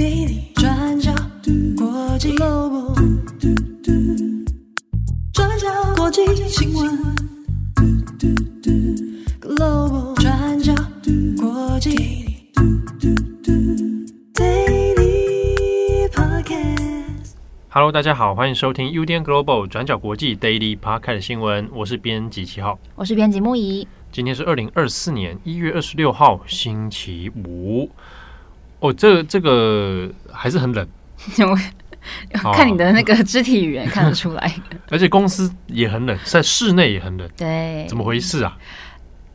[0.00, 1.12] Daily 转角
[1.76, 2.34] 国际
[5.34, 6.98] 转角国际新闻
[9.42, 10.74] Global 转角
[11.38, 12.50] 国际
[14.32, 17.34] Daily Podcast。
[17.68, 23.86] Hello，大家好，欢迎收听 UDN Global 转角国际 Daily Podcast 的新闻，我是编辑七号，我是编辑木仪。
[24.10, 27.90] 今天是二零二四年一月二十六号，星期五。
[28.80, 30.86] 哦，这个这个还是很冷，
[32.54, 34.54] 看你的那个肢体语言看得出来。
[34.90, 37.28] 而且公司也很冷，在室内也很冷。
[37.36, 38.56] 对，怎么回事啊？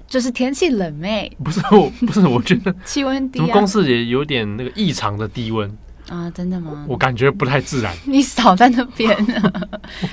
[0.08, 1.32] 就是天气冷妹。
[1.44, 5.70] 不是我，不是我觉得 气温低，公司也有点那个异常的低温
[6.10, 6.30] 啊？
[6.32, 6.86] 真的吗？
[6.88, 7.94] 我感觉不太自然。
[8.06, 9.16] 你少在那边，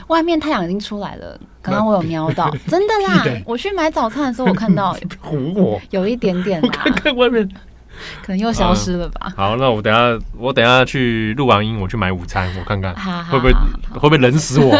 [0.08, 1.38] 外面太阳已经出来了。
[1.60, 3.24] 刚刚我有瞄到，真的啦！
[3.46, 6.68] 我去买早餐的时候，我看到唬我，有一点点啦。
[6.70, 7.48] 看看外面，
[8.22, 9.20] 可能又消失了吧？
[9.26, 12.94] 嗯、好，那我等下我等下去录完音，我去买午餐，我看看
[13.26, 13.52] 会不会
[13.94, 14.74] 会不会冷死我？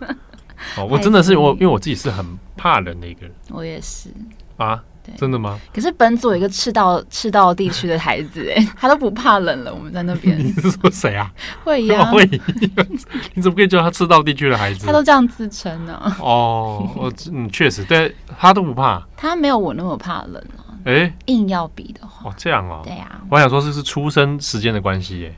[0.76, 2.24] 哦，我真的是我，因为我自己是很
[2.56, 3.34] 怕冷的一个人。
[3.50, 4.10] 我也是
[4.56, 4.82] 啊。
[5.16, 5.58] 真的吗？
[5.72, 9.72] 可是本组有一个赤道赤道地区的孩子，哎， 他都不怕冷了。
[9.72, 11.30] 我们在那边， 你是说谁啊？
[11.64, 12.10] 会呀
[13.34, 14.86] 你怎么可以叫他赤道地区的孩子？
[14.86, 16.00] 他都这样自称呢。
[16.20, 20.64] 哦，我嗯，确实，对他都不怕，他没有我那么怕冷啊。
[20.84, 22.80] 哎，硬要比的话，哦，这样哦。
[22.84, 25.36] 对呀，我想说这是出生时间的关系耶。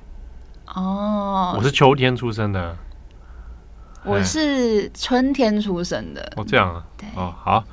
[0.75, 2.77] 哦，我是秋天出生的，
[4.05, 6.31] 我是春天出生的。
[6.37, 6.85] 哦，这样啊。
[6.99, 7.65] 对，哦，好。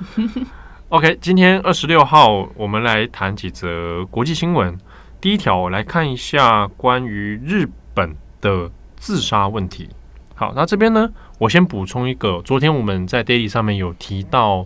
[0.88, 4.78] OK，今天二十六号，我们来谈几则国际新闻。
[5.20, 9.88] 第一条，我来看一下关于日本的自杀问题。
[10.36, 14.64] 好，那这边呢，我先补充一个，昨天我们在 Daily 上面有提到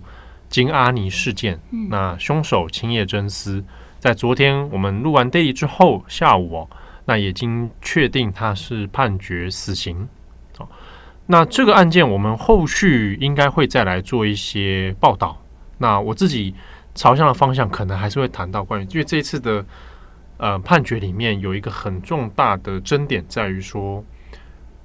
[0.51, 1.59] 金阿尼事件。
[1.71, 3.65] 嗯、那凶手青叶真司，
[3.99, 6.69] 在昨天我们录完 Daily 之后，下午哦，
[7.07, 10.07] 那已经确定他是判决死刑。
[10.59, 10.69] 好，
[11.25, 15.40] 那这个案件我们后续应该会再来做一些报道。
[15.83, 16.55] 那我自己
[16.95, 19.65] 朝向的方向可能还是会谈到关于，因为这一次的
[20.37, 24.05] 呃判决里面有一个很重大的争点在于说，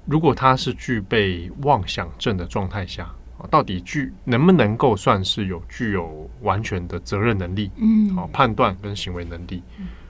[0.06, 3.08] 如果他是具备妄想症的状态下，
[3.50, 7.70] 到底具能不能够算是有具有完全的责任能力？
[7.76, 9.62] 嗯，好，判断跟行为能力。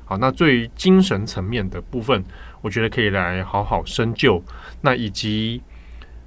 [0.04, 2.24] 好，那对于精神层面的部分，
[2.62, 4.40] 我觉得可以来好好深究。
[4.80, 5.60] 那以及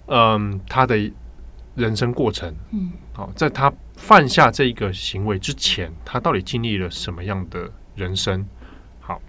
[0.07, 1.09] 嗯他的
[1.79, 3.73] 人生过程，嗯，好，在他。
[3.99, 8.47] 犯下这一个行为之前，他到底经历了什么样的人生？
[9.01, 9.21] 好，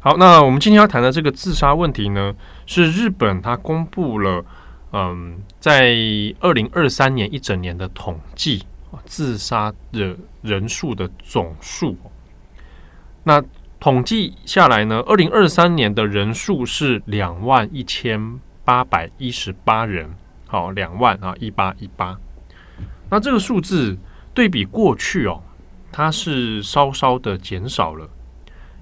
[0.00, 2.34] 好，那我们今天要谈的这个自杀问题呢，
[2.64, 4.42] 是日本他公布了，
[4.94, 5.94] 嗯，在
[6.40, 8.64] 二零二三年一整年的统计，
[9.04, 11.94] 自杀的人数的总数。
[13.22, 13.44] 那
[13.78, 20.08] 统计下来呢，二零二三年的人数是两万一千八百一十八人，
[20.46, 22.18] 好，两万啊，一八一八。
[23.10, 23.96] 那这个数字
[24.32, 25.42] 对比过去哦，
[25.92, 28.08] 它是稍稍的减少了，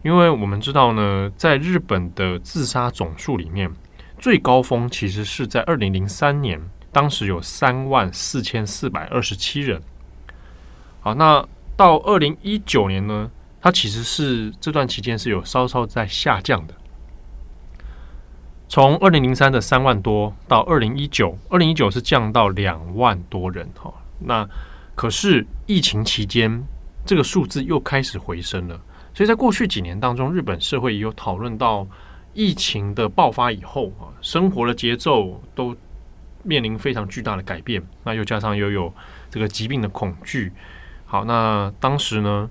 [0.02, 3.70] 因为我们知道呢，在日本的自杀总数里面，
[4.19, 6.60] 最高峰其实是在二零零三年，
[6.92, 9.81] 当时有三万四千四百二十七人。
[11.00, 11.46] 好，那
[11.76, 16.75] 到二零一九年呢，它其实是这段期间是有稍稍在下降的，
[18.74, 23.94] 从二零零三的三万多到二零一九，二零一九是降到两万多人哈。
[24.18, 24.44] 那
[24.96, 26.60] 可是疫情期间，
[27.06, 28.76] 这个数字又开始回升了。
[29.14, 31.86] 所以在过去几年当中，日本社会也有讨论到
[32.32, 35.76] 疫情的爆发以后啊，生活的节奏都
[36.42, 37.80] 面临非常巨大的改变。
[38.02, 38.92] 那又加上又有
[39.30, 40.52] 这个疾病的恐惧。
[41.06, 42.50] 好，那当时呢，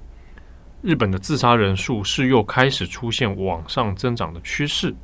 [0.81, 4.95] 日本的自杀人数是又开始出现往上增长的趋势。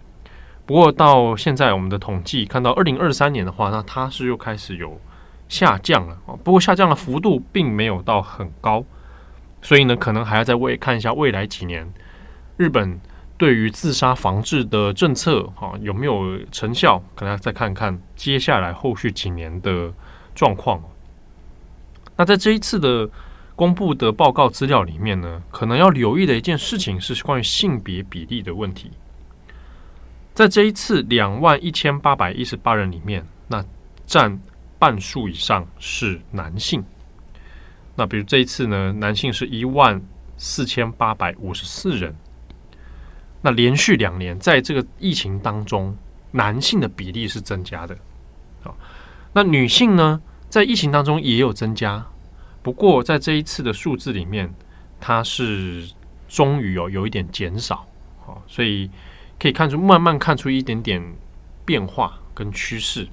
[0.70, 5.02] 不过到现在，我们的统计看到二零二三年的话，那它是又开始有。
[5.48, 8.86] 下降了，不过下降的幅度并没有到很高，
[9.64, 11.92] 所以呢，可能还要再未看一下未来几年
[12.56, 13.02] 日本
[13.36, 19.92] 对于自杀防治的政策哈有没有成效，可能要再看看接下来后续几年的
[20.36, 20.80] 状况。
[22.16, 23.10] 那在这一次的
[23.56, 28.92] 公布的报告资料里面呢，可能要留意的一件事情是关于性别比例的问题。
[30.40, 33.62] 在这一次两万一千八百一十八人里面，那
[34.06, 34.40] 占。
[34.80, 36.82] 半数以上是男性，
[37.98, 40.02] 那比如这一次呢，男性是一万
[40.38, 42.16] 四千八百五十四人，
[43.42, 45.94] 那连续两年在这个疫情当中，
[46.32, 47.98] 男性的比例是增加的，
[48.64, 48.74] 好，
[49.34, 52.08] 那女性呢，在疫情当中也有增加，
[52.64, 54.50] 不过在这一次的数字里面，
[55.02, 55.90] 它是
[56.30, 57.86] 终于有有一点减少，
[58.26, 58.90] 好，所以
[59.40, 61.02] 可以看出，慢慢看出一点点
[61.66, 63.08] 变化跟趋势。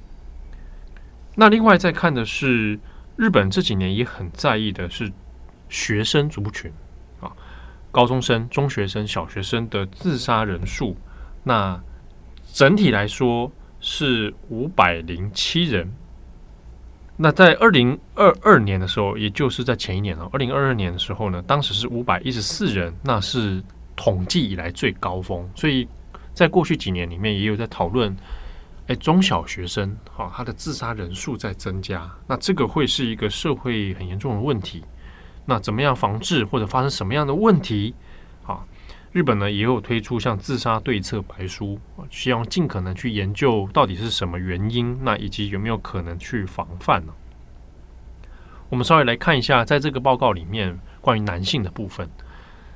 [1.36, 2.78] 那另外再看的是，
[3.16, 5.12] 日本这几年也很在意的是
[5.68, 6.72] 学生族群
[7.20, 7.30] 啊，
[7.92, 10.96] 高中生、中学生、小学生的自杀人数，
[11.44, 11.80] 那
[12.52, 15.92] 整体来说是五百零七人。
[17.18, 23.62] 那在二零二二年的时候，也就是在前一年哦，二零二二年的时候呢，当时是五百一十四人，那是
[23.94, 25.48] 统计以来最高峰。
[25.54, 25.88] 所以
[26.36, 28.14] 在过去几年里面，也有在讨论，
[28.88, 34.84] 哎，中小学生哈，他的自杀人数在增加，那这个会是一个社会很严重的问题。
[35.46, 37.94] 那怎么样防治或者发生什么样的问题？
[38.44, 38.62] 啊，
[39.12, 41.80] 日本呢也有推出像自杀对策白书，
[42.10, 47.14] 希望尽可能去研究到底是什么原因，那以及有没有可能去防范呢？
[48.68, 52.06] 我们稍微来看一下，在这个报告里面关于男性的部分，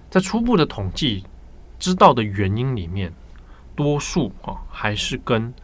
[0.08, 1.24] 在初步的统计
[1.78, 3.12] 知道的原因里面，
[3.82, 5.54] 多数啊还是跟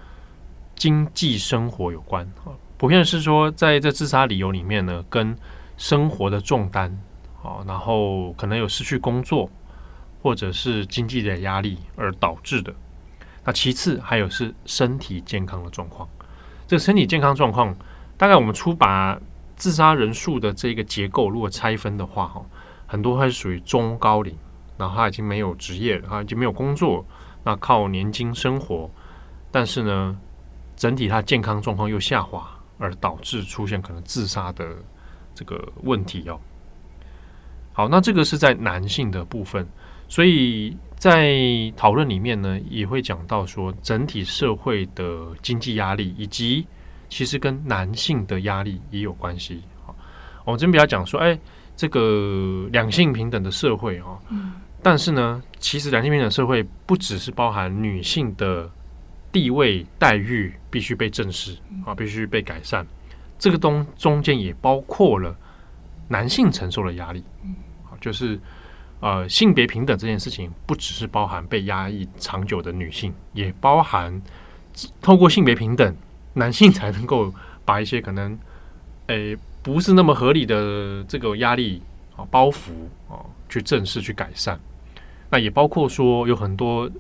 [0.75, 2.49] 经济生活有关啊，
[2.79, 5.37] 普遍是说在这自杀理由里面呢，跟
[5.77, 6.99] 生活的重担
[7.43, 9.51] 啊，然后可能有失去工作，
[10.23, 12.75] 或者是经济的压力而导致的。
[13.45, 16.09] 那其次还有是身体健康的状况，
[16.67, 17.77] 这个身体健康状况，
[18.17, 19.21] 大概我们初把
[19.57, 22.43] 自杀人数的这个结构如果拆分的话，哈，
[22.87, 24.35] 很多还是属于中高龄，
[24.79, 27.05] 然后他已经没有职业了，他已经没有工作，
[27.47, 28.91] 那靠年金生活，
[29.53, 30.19] 但是呢，
[30.75, 34.75] 整体他健康状况又下滑，而导致出现可能自杀的
[35.33, 36.41] 这个问题哦。
[37.73, 39.65] 好，那这个是在男性的部分。
[40.09, 41.37] 所以在
[41.77, 46.67] 讨论里面呢，也会讲到说，整体社会的经济压力，以及
[47.09, 49.63] 其实跟男性的压力也有关系。
[49.85, 49.95] 好，
[50.45, 51.39] 我们这边比较讲说，哎，
[51.77, 54.19] 这个两性平等的社会啊，
[54.87, 58.71] 但是呢，其实两性平等社会不只是包含女性的
[59.33, 62.87] 地位待遇必须被正视啊，必须被改善，
[63.37, 65.37] 这个东中间也包括了
[66.07, 67.25] 男性承受的压力，
[67.83, 68.39] 好，就是。
[69.01, 74.23] 呃，性别平等这件事情不只是包含被压抑长久的女性，也包含
[75.03, 75.95] 透过性别平等，
[76.33, 77.33] 男性才能够
[77.63, 78.37] 把一些可能
[79.09, 81.83] 诶不是那么合理的这个压力
[82.17, 82.71] 啊包袱
[83.11, 84.59] 啊去正视去改善。
[85.31, 86.91] 那也包括说有很多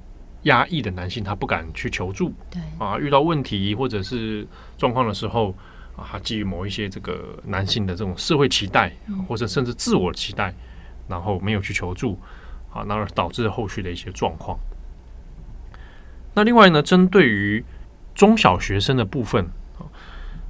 [0.42, 4.46] 压抑的男性，他不敢去求助，对啊，遇到问题或者是
[4.76, 5.54] 状况的时候
[5.96, 8.92] 啊，他基于某一些这个男性的这种社会期待，
[9.28, 10.54] 或者甚至自我期待。
[11.08, 12.18] 然后没有去求助，
[12.72, 14.58] 啊，那而导致后续的一些状况。
[16.34, 17.64] 那另外呢，针对于
[18.12, 19.44] 中小学生的部分，
[19.78, 19.86] 啊，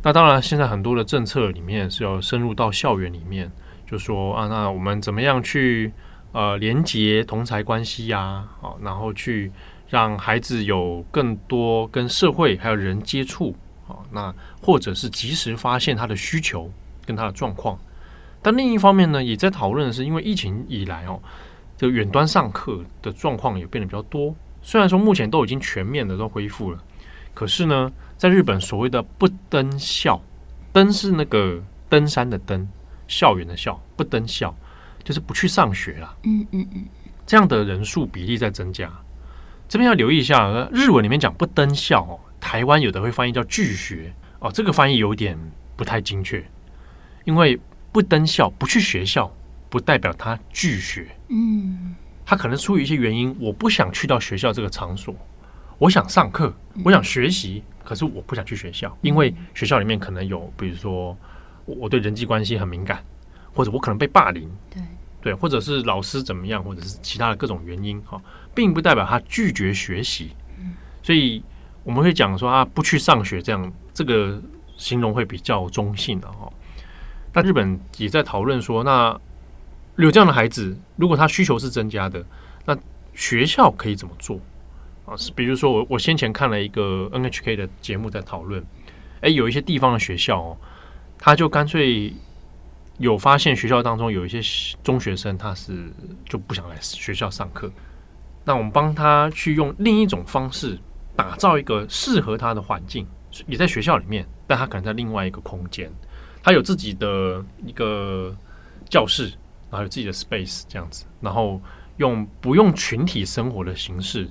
[0.02, 3.52] 那当然现在很多的政策里面是要深入到校园里面，
[3.86, 5.92] 就说啊，那我们怎么样去
[6.32, 9.50] 呃连接同侪关系呀，啊，然后去
[9.88, 13.54] 让孩子有更多跟社会还有人接触，
[13.88, 16.70] 啊，那或者是及时发现他的需求
[17.04, 17.78] 跟他的状况。
[18.42, 21.20] 但另一方面呢，也在讨论的是，因为疫情以来哦，
[21.76, 24.34] 就远端上课的状况也变得比较多。
[24.62, 26.82] 虽然说目前都已经全面的都恢复了，
[27.34, 30.20] 可是呢，在日本所谓的不登校，
[30.72, 32.68] 登是那个登山的登，
[33.08, 34.54] 校园的校，不登校
[35.06, 36.16] 就是不去上学了。
[36.24, 36.84] 嗯嗯嗯，
[37.24, 38.92] 这样的人数比例在增加。
[39.68, 45.38] 这边要留意一下，日文里面讲不登校哦，台湾有的会翻译叫拒学哦，这个翻译有点
[45.76, 46.44] 不太精确，
[47.24, 47.58] 因为。
[47.92, 49.34] 不登校，不去学校，
[49.70, 51.06] 不代表他拒学。
[51.28, 51.94] 嗯，
[52.26, 55.16] 他可能出于一些原因，我不想去到学校这个场所，
[55.78, 61.16] 我想上课，我想学习，可是我不想去学校，因为学校里面可能有，比如说
[61.64, 63.02] 我对人际关系很敏感，
[63.56, 64.82] 或者我可能被霸凌，对
[65.22, 68.20] 对，或者是老师怎么样，或者是其他的各种原因哈，
[68.54, 70.30] 并不代表他拒绝学习。
[71.02, 71.42] 所以
[71.82, 74.40] 我们会讲说啊，不去上学这样，这个
[74.76, 76.52] 形容会比较中性的哈。
[77.32, 79.18] 那日本也在讨论说，那
[79.96, 82.24] 有这样的孩子，如果他需求是增加的，
[82.64, 82.76] 那
[83.14, 84.38] 学校可以怎么做
[85.06, 85.16] 啊？
[85.16, 88.64] 是比如说，我我先前看了一个 NHK 的节目，在讨论，
[89.22, 90.56] 哎，有一些地方的学校哦，
[91.18, 92.12] 他就干脆
[92.98, 94.40] 有发现学校当中有一些
[94.82, 95.92] 中学生，他是
[96.24, 97.70] 就不想来学校上课，
[98.44, 100.78] 那我们帮他去用另一种方式
[101.14, 103.06] 打造一个适合他的环境，
[103.46, 105.90] 也在学校里面，但他可能在另外一个空间。
[106.42, 108.34] 他有自己的一个
[108.88, 109.24] 教室，
[109.70, 111.60] 然后有自己的 space 这样子，然后
[111.96, 114.30] 用不用群体生活的形式，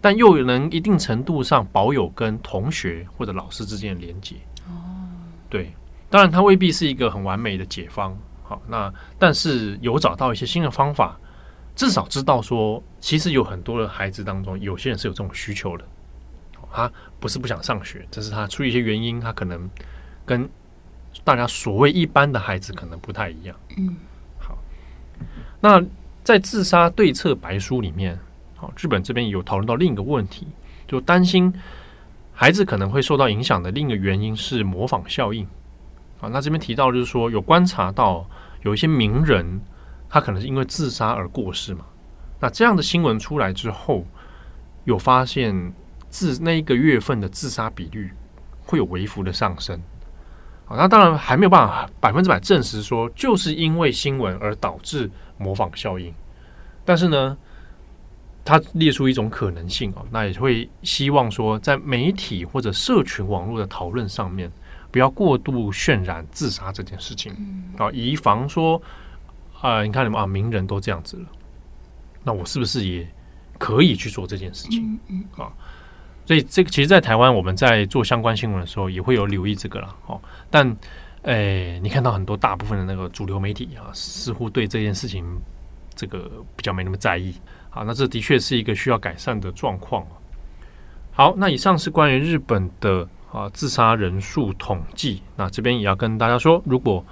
[0.00, 4.36] 但又能一定程度上保有跟同学或者老师之间的连接。
[4.68, 5.10] 哦，
[5.50, 5.72] 对，
[6.10, 8.16] 当然它未必是一个很完美的解方。
[8.42, 11.18] 好，那但是有找到一些新的方法，
[11.76, 15.84] 至少知道说，其实有很多的孩子当中，有些人是有这种需求的。
[16.70, 19.68] 他不是不想上学，只是他出于一些原因，他可能
[20.26, 20.48] 跟
[21.24, 23.56] 大家所谓一般的孩子可能不太一样。
[23.76, 23.96] 嗯，
[24.38, 24.56] 好。
[25.60, 25.82] 那
[26.22, 28.18] 在自杀对策白书里面，
[28.54, 30.46] 好，日本这边有讨论到另一个问题，
[30.86, 31.52] 就担心
[32.34, 35.46] 孩子可能会受到影响的另一个原因是模仿效应。
[36.20, 38.28] 啊，那这边提到就是说，有观察到
[38.62, 39.60] 有一些名人，
[40.08, 41.84] 他可能是因为自杀而过世嘛。
[42.40, 44.04] 那这样的新闻出来之后，
[44.84, 45.72] 有发现
[46.08, 48.12] 自那一个月份的自杀比率
[48.64, 49.80] 会有微幅的上升。
[50.66, 56.12] 啊，那当然还没有办法百分之百证实说就是因为新闻而导致模仿效应，
[56.84, 57.36] 但是呢，
[58.44, 64.50] 他列出一种可能性啊，那也会希望说在媒体或者社群网络的讨论上面。
[64.90, 67.30] 不要过度渲染自杀这件事情
[67.76, 68.80] 啊，以防说，
[69.60, 71.26] 啊，你看你们啊，名人都这样子了，
[72.24, 73.06] 那我是不是也
[73.58, 74.98] 可以去做这件事情
[75.36, 75.52] 啊？
[76.24, 80.20] 所以这个其实，在台湾我们在做相关新闻的时候，也会有留意这个了哦。
[80.50, 80.76] 但，
[81.22, 85.24] 诶，你看到很多大部分的那个主流媒体啊，似乎对这件事情
[85.94, 87.34] 这个比较没那么在意。
[87.70, 90.06] 啊，那这的确是一个需要改善的状况。
[91.12, 93.06] 好，那以上是关于日本的。
[93.32, 97.04] 啊，自杀人数统计，那这边也要跟大家说，如果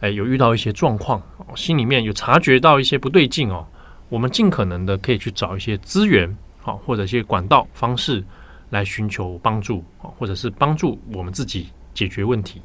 [0.00, 1.22] 诶有遇到一些状况，
[1.54, 3.66] 心里面有察觉到一些不对劲哦，
[4.08, 8.22] 我们尽可能的可以去找一些资源，好或者一些管道方式
[8.70, 9.82] 来寻求帮助，
[10.18, 12.60] 或者是帮助我们自己解决问题。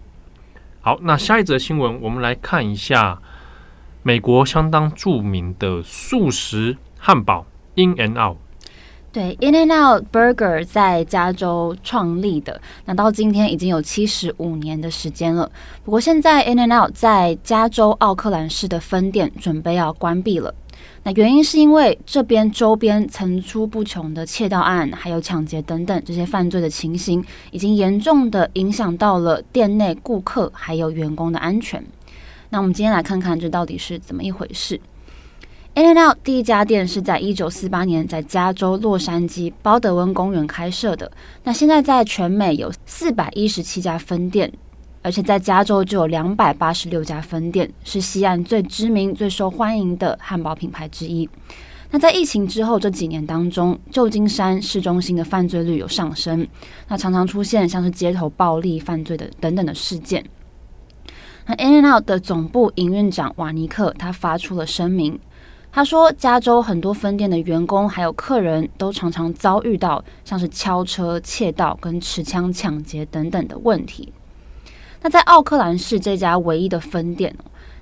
[0.82, 3.18] 好，那下一则新闻，我们来看一下
[4.04, 7.46] 美国相当著名的素食汉堡
[7.76, 8.38] In and Out。
[9.12, 15.50] 对，In and Out Burger 在加州创立的，那到今天已经有七十五年的时间了。
[15.84, 20.54] 不过现在，In and Out 在加州奥克兰市的分店准备要关闭了。
[21.02, 31.84] 那原因是因为这边周边层出不穷的窃盗案，还有抢劫等等这些犯罪的情形，已经严重的影响到了店内顾客还有员工的安全。
[32.50, 34.80] 那我们今天来看看这到底是怎么一回事。
[35.78, 41.12] In-N-Out 第一家店是在一九四八年在加州洛杉矶鲍德温公园开设的。
[41.44, 44.52] 那现在在全美有四百一十七家分店，
[45.04, 51.30] 而且在加州就有两百八十六家分店，是西岸最知名、最受欢迎的汉堡品牌之一。
[51.92, 56.48] 那在疫情之后这几年当中，旧金山市中心的犯罪率有上升，
[56.88, 60.26] 那常常出现像是街头暴力犯罪的等等的事件。
[61.46, 65.20] 那 In-N-Out 的总部营运长瓦尼克他发出了声明。
[65.78, 74.12] 他说，加州很多分店的员工还有客人都常常遭遇到像是敲车、窃盗跟持枪抢劫等等的问题。
[75.04, 77.36] 那在奥克兰市这家唯一的分店，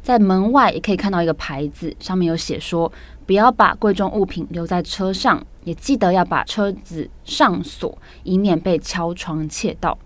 [0.04, 2.92] 在门外也可以看到一个牌子，上面有写说，
[3.26, 9.98] 不要把贵重物品留在车上，也记得要把车子上锁，以免被敲窗窃盗。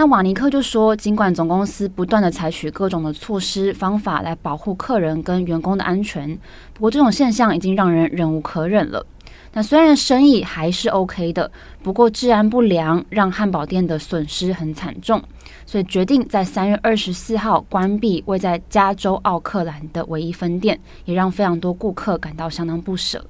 [0.00, 6.38] 那瓦尼克就说，尽管总公司不断地采取各种的措施方法来保护客人跟员工的安全，
[6.72, 9.04] 不过这种现象已经让人忍无可忍了。
[9.52, 11.52] 那虽然生意还是 OK 的，
[11.82, 15.22] 不过治安不良让汉堡店的损失很惨重，
[15.66, 23.22] 所以决定在三月二十四号关闭位在加州奥克兰的唯一分店，也让非常多顾客感到相当不舍。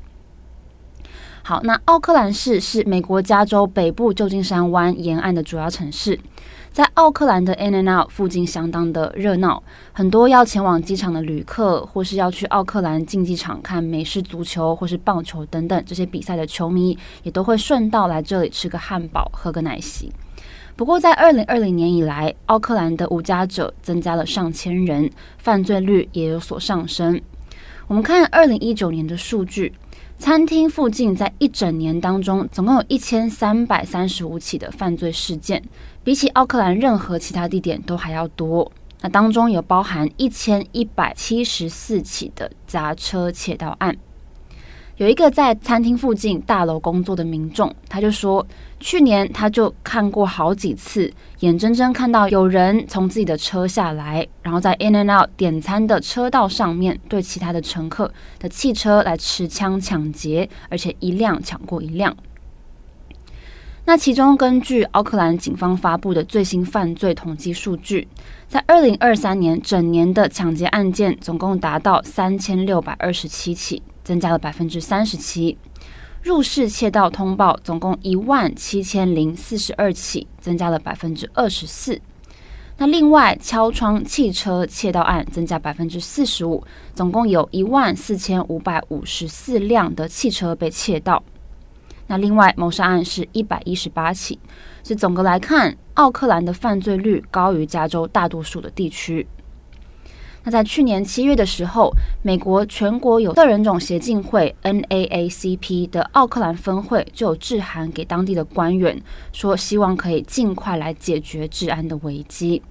[1.43, 6.17] 好，那奥克兰市是美国加州北部旧金山湾沿岸的主要城市。
[6.73, 9.61] 在奥克兰的 In-N-Out 附近相当的热闹，
[9.93, 20.13] 很多要前往机场的旅客，或是要去奥克兰竞技场看美式足球或是棒球等等这些比赛的球迷，也都会顺道来这里吃个汉堡、喝个奶昔。
[20.77, 27.21] 不过，在二零二零年以来，奥克兰的无家者增加了上千人，犯罪率也有所上升。
[27.89, 29.73] 我们看二零一九年的数据。
[30.21, 35.63] 餐厅附近在一整年当中，总共有一千三百三十五起的犯罪事件，
[36.05, 38.71] 比起奥克兰任何其他地点都还要多。
[39.01, 43.97] 那当中有包含一千一百七十四起的砸车窃盗案。
[45.01, 48.47] 有一个在餐厅附近大楼工作的民众，他就说，
[48.79, 62.15] 去年他就看过好几次，眼睁睁看到有人从自己的车下来，然后在 In and Out 点餐的车道上面对其他的乘客的汽车来持枪抢劫，而且一辆抢过一辆。
[63.87, 68.07] 那其中，根据奥克兰警方发布的最新犯罪统计数据，
[68.47, 73.83] 在二零二三年整年的抢劫案件总共达到三千六百二十七起。
[74.03, 75.57] 增加了百分之三十七，
[76.23, 82.01] 入室窃盗通报总共一万七千零四十二起，增加了百分之二十四。
[82.79, 86.65] 那另外，敲窗汽车窃盗案增加百分之四十五，
[86.95, 91.23] 总共有一万四千五百五十四辆的汽车被窃盗。
[92.07, 94.39] 那另外，谋杀案是一百一十八起。
[94.83, 99.27] 所以总的来看，奥克兰的犯罪率高于加州大多数的地区。
[100.43, 101.93] 那在去年七月的时候，
[102.23, 112.63] 美国全国有色人种协进会 （NAACP） 的奥克兰分会就有致函给当地的官员，说希望可以尽快来解决治安的危机。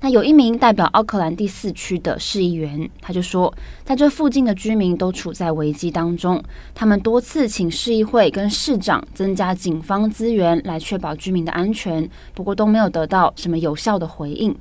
[0.00, 6.42] 那有一名代表奥克兰第四区的市议员，他就说，在这附近的居民都处在危机当中，
[6.74, 14.52] 他们多次请市议会跟市长增加警方资源来确保居民的安全，不过都没有得到什么有效的回应。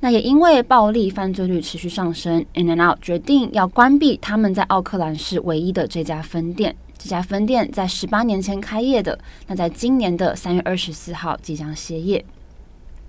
[0.00, 6.76] 那也因为暴力犯罪率持续上升，In and Out 决定要关闭他们在奥克兰市唯一的这家分店。
[6.96, 12.24] 这家分店在十八年前开业的，那在今年的三月二十四号即将歇业。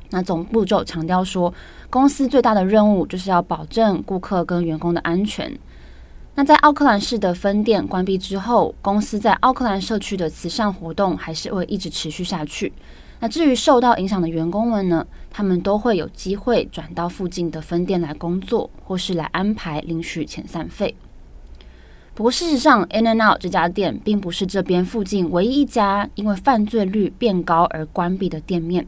[0.10, 1.54] 那总部就强调说，
[1.90, 5.56] 公司最大的任务就是要保证顾客跟员工的安全。
[6.34, 12.74] 那在奥克兰市的分店关闭之后，公司在奥克兰社区的慈善活动还是会一直持续下去。
[13.22, 20.96] 那至于受到影响的员工们呢，他们都会有机会转到附近的分店来工作，或是来安排领取遣散费。
[22.16, 28.88] 不过事实上，In and Out 这家店并不是这边附近唯一一家因为犯罪率变高而关闭的店面。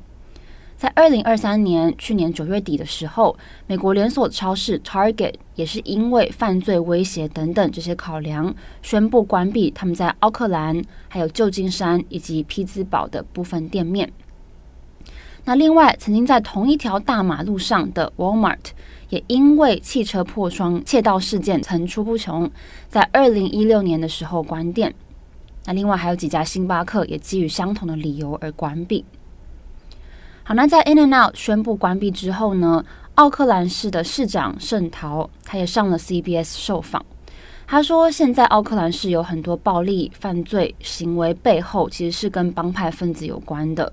[0.82, 14.12] 在二零二三年去年九月底的时候，美国连锁超市 Target 也是因为犯罪威胁等等这些考量，宣布关闭他们在奥克兰、还有旧金山以及匹兹堡的部分店面。
[15.46, 18.58] 那另外，曾经在同一条大马路上的 Walmart
[19.10, 22.50] 也因为汽车破窗窃盗事件层出不穷，
[22.90, 24.92] 在二零一六年的时候关店。
[25.66, 29.06] 那另外还有几家星巴克也基于相同的理由而关闭。
[30.44, 32.84] 好，那在 In-N-Out 宣布关闭之后呢，
[33.16, 37.06] 奥克兰市的市长圣陶他也上了 CBS 受访。
[37.68, 43.86] 他说，现在奥克兰市有很多暴力犯罪行为背后其实是跟帮派分子有关的，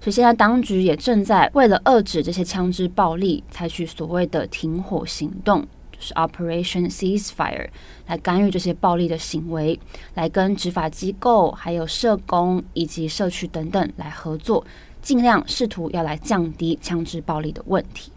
[0.00, 5.62] 所以现在当局也正在为了遏制这些枪支暴力，采取所谓的停火行动，
[5.92, 7.68] 就是 Operation Ceasefire，
[8.06, 9.80] 来干预这些暴力的行为，
[10.12, 14.62] 来跟执法机构、还有社工以及社区等等来合作。
[15.02, 18.10] 尽量试图要来降低枪支暴力的问题。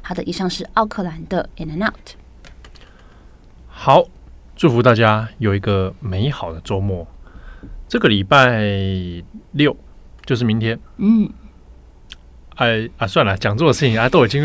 [0.00, 2.16] 好的，以上是奥克兰的 In and Out。
[3.68, 4.04] 好，
[4.56, 7.06] 祝福大家有一个美好的周末。
[7.88, 8.62] 这个礼拜
[9.52, 9.76] 六
[10.24, 10.78] 就是明天。
[10.96, 11.28] 嗯，
[12.56, 14.42] 哎啊，算了，讲座的事情啊，都已经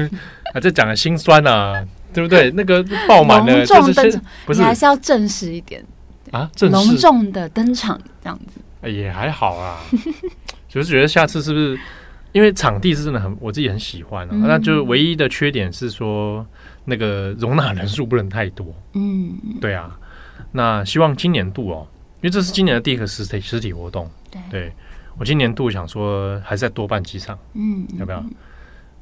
[0.54, 2.52] 啊在讲的心酸啊，对不对？
[2.52, 5.84] 那个爆满了， 就是先不是，你还是要正式一点
[6.32, 8.60] 啊，隆重的登场这样子。
[8.82, 9.80] 哎，也还好啊。
[10.72, 11.78] 就是觉得下次是不是
[12.32, 14.30] 因为场地是真的很我自己很喜欢啊？
[14.32, 16.46] 嗯、那就唯一的缺点是说
[16.86, 18.74] 那个容纳人数不能太多。
[18.94, 20.00] 嗯，对啊。
[20.54, 24.10] 那希望今年度哦，因为这是今年的第一个实体实体活动。
[24.32, 24.74] 对，对
[25.18, 27.38] 我今年度想说还是再多办几场。
[27.54, 28.24] 嗯，要不要？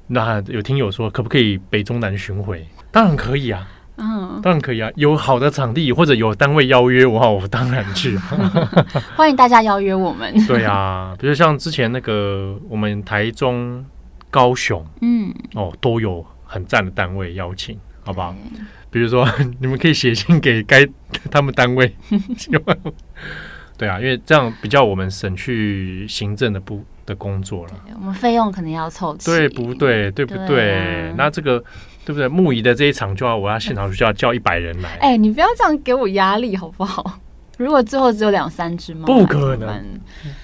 [0.08, 2.68] 那有听友说可不可以北中南巡回？
[2.92, 3.68] 当然可以啊。
[4.02, 4.90] 嗯，当然可以啊！
[4.96, 8.18] 有好的场地或者有单位邀约我，我当然去。
[9.16, 10.34] 欢迎大家邀约我们。
[10.48, 13.86] 对啊，比如像之前那个我们台中、
[14.30, 18.34] 高雄，嗯，哦，都有很赞的单位邀请，好不好？
[18.90, 19.28] 比如说，
[19.60, 20.88] 你们可以写信给该
[21.30, 21.94] 他们单位。
[23.78, 27.74] 对啊，因为这样比较我们省去行政的部的工作了。
[28.00, 30.10] 我们费用可能要凑齐，对不对？
[30.12, 30.48] 对不对？
[30.48, 31.64] 对啊，那这个。
[32.06, 32.28] 对不对？
[32.28, 34.98] 木仪的这一场就要我要现场就要叫一百人来。
[35.02, 37.20] 哎，你不要这样给我压力好不好？
[37.58, 39.84] 如果最后只有两三只猫，不可能，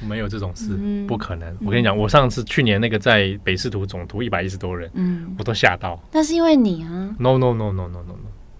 [0.06, 1.58] 没有这种事，不可能。
[1.66, 5.98] 我跟你讲，我上次去年那个在北市图总图一百一十多人，嗯，我都吓到。
[6.12, 8.04] 那是因为你啊？No no no no no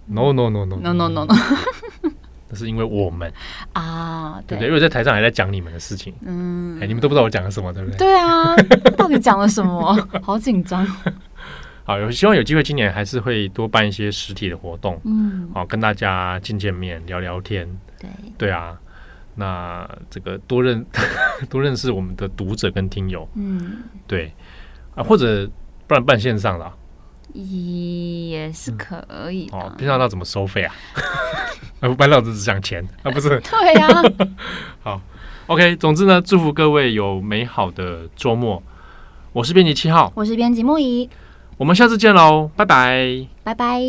[0.08, 1.34] no no no no no no no no no，
[2.48, 3.30] 那是因为我们
[3.74, 4.68] 啊，对不对？
[4.68, 7.98] 因为在台上还在讲你们的事情，嗯，哎，你们都不知道我讲了什么，对不对？
[7.98, 8.56] 对啊，
[8.96, 9.94] 到底讲了什么？
[10.22, 10.86] 好紧张。
[11.86, 17.64] 好，有希望有机会，今年还是会多办一些实体的活动，嗯，好，跟大家见见面，聊聊天，
[18.00, 18.76] 对，对啊，
[19.36, 20.84] 那这个多认
[21.48, 24.32] 多认识我们的读者跟听友，嗯，对，
[24.96, 25.48] 啊，或者
[25.86, 26.74] 不然办线上了，
[27.32, 30.74] 也是可以，哦，线上那怎么收费啊？
[31.78, 33.28] 啊，班老师只想钱啊，不是？
[33.48, 33.88] 对呀，
[34.82, 35.00] 好
[35.46, 38.60] ，OK，总之呢，祝福各位有美好的周末。
[39.32, 41.08] 我是编辑七号，我是编辑木仪。
[41.56, 43.26] 我们下次见喽，拜拜。
[43.42, 43.80] 拜拜。